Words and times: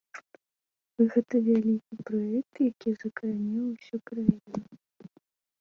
Гэта 1.15 1.41
вялікі 1.49 1.95
праект, 2.07 2.55
які 2.71 2.89
закране 3.03 3.59
ўсю 3.71 3.97
краіну. 4.09 4.53